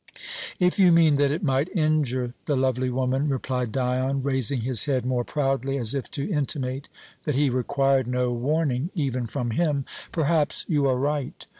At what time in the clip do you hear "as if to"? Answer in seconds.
5.77-6.27